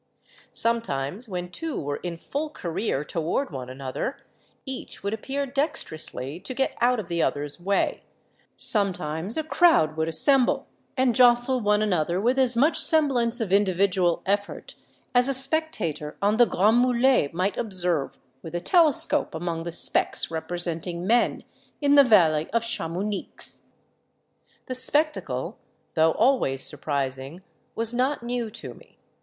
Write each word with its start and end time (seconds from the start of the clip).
Sometimes, 0.51 1.29
when 1.29 1.51
two 1.51 1.79
were 1.79 1.97
in 1.97 2.17
full 2.17 2.49
career 2.49 3.05
toward 3.05 3.51
one 3.51 3.69
another, 3.69 4.17
each 4.65 5.03
would 5.03 5.13
appear 5.13 5.45
dexterously 5.45 6.39
to 6.39 6.55
get 6.55 6.73
out 6.81 6.99
of 6.99 7.07
the 7.07 7.21
other's 7.21 7.59
way; 7.59 8.01
sometimes 8.57 9.37
a 9.37 9.43
crowd 9.43 9.95
would 9.95 10.07
assemble 10.07 10.65
and 10.97 11.13
jostle 11.13 11.61
one 11.61 11.83
another 11.83 12.19
with 12.19 12.39
as 12.39 12.57
much 12.57 12.79
semblance 12.79 13.39
of 13.39 13.53
individual 13.53 14.23
effort 14.25 14.73
as 15.13 15.27
a 15.27 15.35
spectator 15.35 16.17
on 16.19 16.37
the 16.37 16.47
Grands 16.47 16.83
Mulets 16.83 17.31
might 17.31 17.55
observe 17.57 18.17
with 18.41 18.55
a 18.55 18.59
telescope 18.59 19.35
among 19.35 19.61
the 19.61 19.71
specks 19.71 20.31
representing 20.31 21.05
men 21.05 21.43
in 21.79 21.93
the 21.93 22.03
valley 22.03 22.49
of 22.49 22.63
Chamounix. 22.63 23.61
"The 24.65 24.73
spectacle, 24.73 25.59
tho 25.93 26.13
always 26.13 26.63
surprising, 26.63 27.43
was 27.75 27.93
not 27.93 28.23
new 28.23 28.49
to 28.49 28.73
me. 28.73 28.97